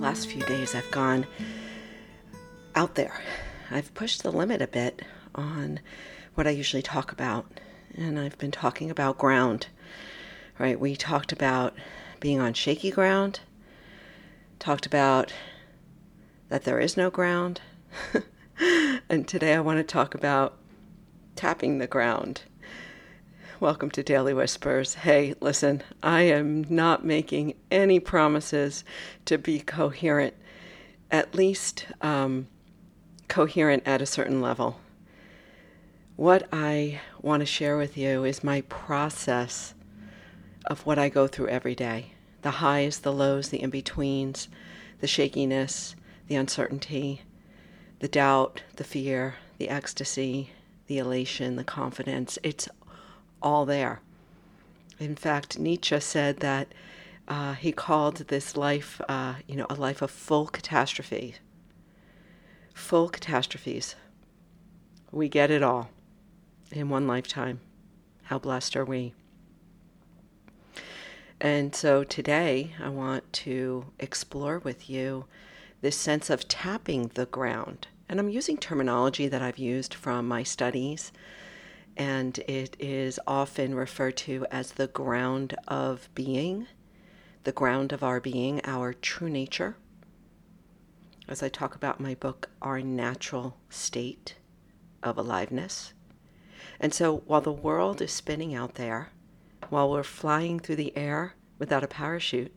[0.00, 1.26] last few days I've gone
[2.74, 3.20] out there.
[3.70, 5.02] I've pushed the limit a bit
[5.34, 5.78] on
[6.34, 7.46] what I usually talk about,
[7.94, 9.66] and I've been talking about ground.
[10.58, 10.80] Right?
[10.80, 11.74] We talked about
[12.18, 13.40] being on shaky ground,
[14.58, 15.34] talked about
[16.48, 17.60] that there is no ground,
[19.08, 20.56] and today I want to talk about
[21.36, 22.42] tapping the ground.
[23.60, 24.94] Welcome to Daily Whispers.
[24.94, 28.84] Hey, listen, I am not making any promises
[29.26, 30.32] to be coherent,
[31.10, 32.48] at least um,
[33.28, 34.80] coherent at a certain level.
[36.16, 39.74] What I want to share with you is my process
[40.64, 44.48] of what I go through every day the highs, the lows, the in betweens,
[45.00, 45.94] the shakiness,
[46.28, 47.20] the uncertainty,
[47.98, 50.48] the doubt, the fear, the ecstasy,
[50.86, 52.38] the elation, the confidence.
[52.42, 52.70] It's
[53.42, 54.00] all there.
[54.98, 56.68] In fact, Nietzsche said that
[57.26, 61.36] uh, he called this life, uh, you know, a life of full catastrophe.
[62.74, 63.94] Full catastrophes.
[65.12, 65.90] We get it all
[66.70, 67.60] in one lifetime.
[68.24, 69.14] How blessed are we?
[71.40, 75.24] And so today I want to explore with you
[75.80, 77.88] this sense of tapping the ground.
[78.08, 81.12] And I'm using terminology that I've used from my studies
[81.96, 86.66] and it is often referred to as the ground of being,
[87.44, 89.76] the ground of our being, our true nature.
[91.28, 94.36] As I talk about my book, our natural state
[95.02, 95.92] of aliveness.
[96.80, 99.10] And so while the world is spinning out there,
[99.68, 102.54] while we're flying through the air without a parachute,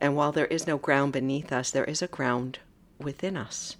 [0.00, 2.58] and while there is no ground beneath us, there is a ground
[2.98, 3.76] within us.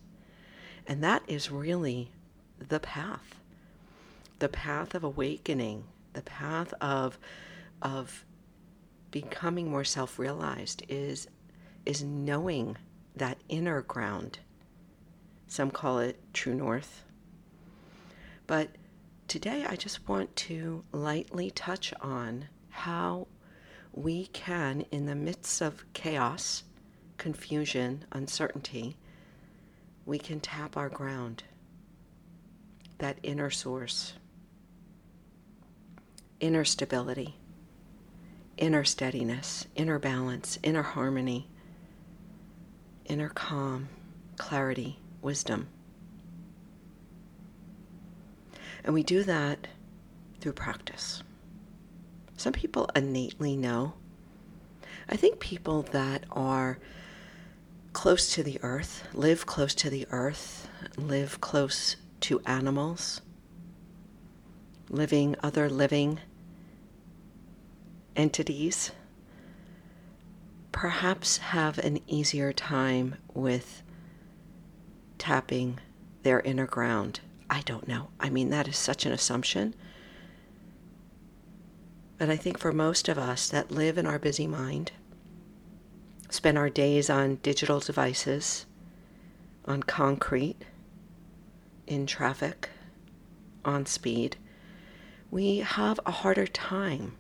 [0.86, 2.10] And that is really
[2.58, 3.36] the path
[4.38, 7.18] the path of awakening, the path of
[7.82, 8.24] of
[9.10, 11.28] becoming more self-realized is
[11.84, 12.76] is knowing
[13.14, 14.38] that inner ground.
[15.46, 17.04] Some call it true north.
[18.46, 18.70] But
[19.28, 23.28] today I just want to lightly touch on how
[23.92, 26.64] we can, in the midst of chaos,
[27.16, 28.98] confusion, uncertainty,
[30.04, 31.44] we can tap our ground,
[32.98, 34.14] that inner source
[36.40, 37.36] inner stability,
[38.56, 41.48] inner steadiness, inner balance, inner harmony,
[43.06, 43.88] inner calm,
[44.36, 45.68] clarity, wisdom.
[48.84, 49.66] And we do that
[50.40, 51.22] through practice.
[52.36, 53.94] Some people innately know.
[55.08, 56.78] I think people that are
[57.92, 63.22] close to the earth, live close to the earth, live close to animals,
[64.90, 66.20] living, other living
[68.16, 68.90] entities
[70.76, 73.82] perhaps have an easier time with
[75.16, 75.78] tapping
[76.22, 77.20] their inner ground.
[77.48, 78.08] I don't know.
[78.20, 79.74] I mean, that is such an assumption.
[82.18, 84.92] But I think for most of us that live in our busy mind,
[86.28, 88.66] spend our days on digital devices,
[89.64, 90.56] on concrete,
[91.86, 92.68] in traffic,
[93.64, 94.36] on speed,
[95.30, 97.16] we have a harder time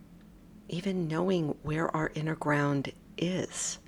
[0.68, 3.78] even knowing where our inner ground is.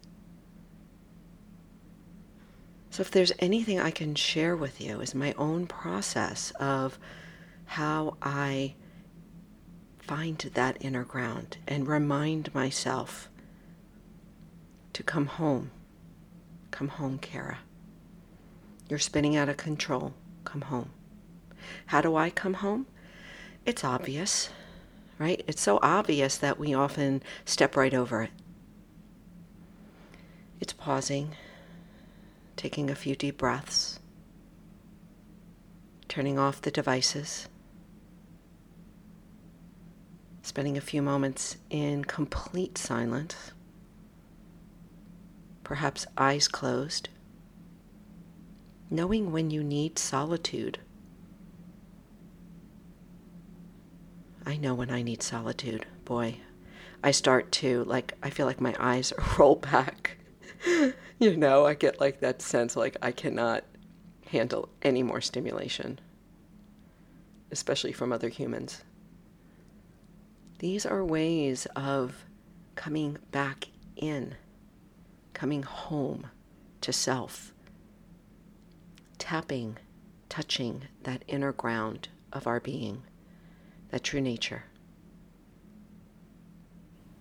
[2.91, 6.99] So, if there's anything I can share with you, is my own process of
[7.67, 8.75] how I
[9.99, 13.29] find that inner ground and remind myself
[14.95, 15.71] to come home.
[16.71, 17.59] Come home, Kara.
[18.89, 20.15] You're spinning out of control.
[20.45, 20.91] Come home.
[21.87, 22.87] How do I come home?
[23.67, 24.49] It's obvious,
[25.19, 25.43] right?
[25.47, 28.31] It's so obvious that we often step right over it.
[30.61, 31.35] It's pausing,
[32.57, 34.01] taking a few deep breaths,
[36.09, 37.49] turning off the devices,
[40.43, 43.53] spending a few moments in complete silence,
[45.63, 47.09] perhaps eyes closed,
[48.91, 50.79] knowing when you need solitude
[54.49, 55.85] I know when I need solitude.
[56.07, 56.39] Boy,
[57.05, 60.17] I start to, like, I feel like my eyes roll back.
[61.19, 63.65] you know, I get like that sense like I cannot
[64.25, 66.01] handle any more stimulation,
[67.51, 68.85] especially from other humans.
[70.61, 72.25] These are ways of
[72.75, 74.35] coming back in,
[75.35, 76.29] coming home
[76.81, 77.53] to self,
[79.19, 79.77] tapping,
[80.31, 83.03] touching that inner ground of our being
[83.91, 84.65] that true nature.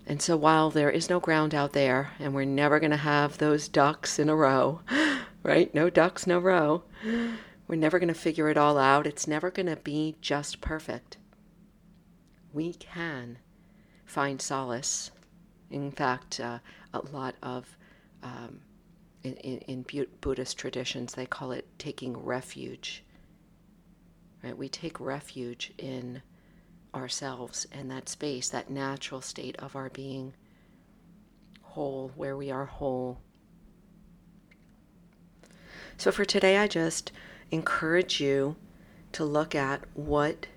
[0.05, 3.37] And so while there is no ground out there, and we're never going to have
[3.37, 4.79] those ducks in a row,
[5.43, 5.73] right?
[5.75, 6.83] No ducks, no row.
[7.67, 9.05] We're never going to figure it all out.
[9.05, 11.17] It's never going to be just perfect.
[12.53, 13.39] We can
[14.05, 15.11] find solace.
[15.69, 16.59] In fact, uh,
[16.93, 17.77] a lot of
[18.23, 18.61] um,
[19.23, 23.03] in, in, in Buddhist traditions, they call it taking refuge.
[24.41, 24.57] Right?
[24.57, 26.21] We take refuge in
[26.97, 30.33] ourselves and that space, that natural state of our being
[31.61, 33.19] whole, where we are whole.
[35.97, 37.11] So for today, I just
[37.51, 38.55] encourage you
[39.13, 40.47] to look at what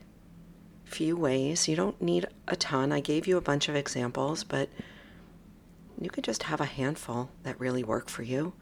[0.84, 1.68] few ways.
[1.68, 2.92] You don't need a ton.
[2.92, 4.68] I gave you a bunch of examples, but
[6.00, 8.52] you could just have a handful that really work for you.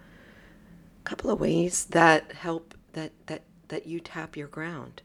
[1.00, 5.02] A couple of ways that help that that that you tap your ground.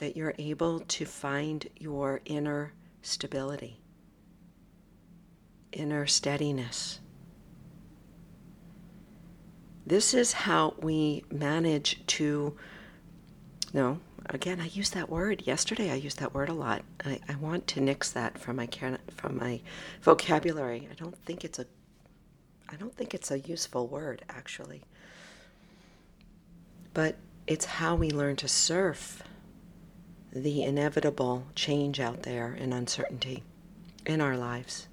[0.00, 3.80] That you're able to find your inner stability,
[5.72, 7.00] inner steadiness.
[9.86, 12.56] This is how we manage to
[13.72, 15.42] no, again, I used that word.
[15.46, 16.82] Yesterday, I used that word a lot.
[17.04, 18.68] I, I want to nix that from my
[19.16, 19.60] from my
[20.02, 20.88] vocabulary.
[20.90, 21.66] I don't think it's a
[22.68, 24.82] I don't think it's a useful word actually.
[26.94, 27.16] But
[27.46, 29.22] it's how we learn to surf
[30.32, 33.42] the inevitable change out there and uncertainty
[34.06, 34.86] in our lives.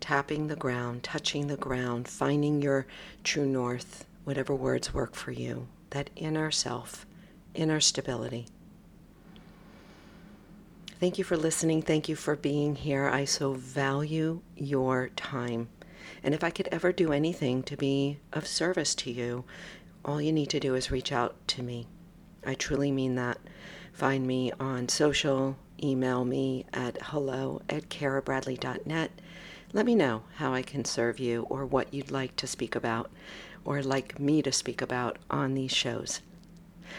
[0.00, 2.86] Tapping the ground, touching the ground, finding your
[3.22, 7.06] true north, whatever words work for you, that inner self
[7.54, 8.46] inner stability.
[11.00, 11.82] Thank you for listening.
[11.82, 13.08] Thank you for being here.
[13.08, 15.68] I so value your time.
[16.22, 19.44] And if I could ever do anything to be of service to you,
[20.04, 21.86] all you need to do is reach out to me.
[22.44, 23.38] I truly mean that.
[23.92, 29.10] Find me on social, email me at hello at karabradley.net.
[29.72, 33.10] Let me know how I can serve you or what you'd like to speak about
[33.64, 36.20] or like me to speak about on these shows.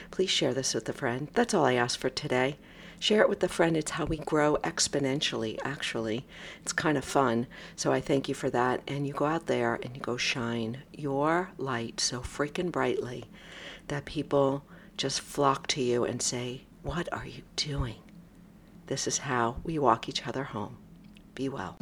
[0.10, 1.28] Please share this with a friend.
[1.34, 2.58] That's all I ask for today.
[3.00, 3.76] Share it with a friend.
[3.76, 6.26] It's how we grow exponentially, actually.
[6.62, 7.48] It's kind of fun.
[7.76, 8.82] So I thank you for that.
[8.88, 13.26] And you go out there and you go shine your light so freaking brightly
[13.88, 14.64] that people
[15.02, 18.04] just flock to you and say, What are you doing?
[18.86, 20.78] This is how we walk each other home.
[21.34, 21.76] Be well.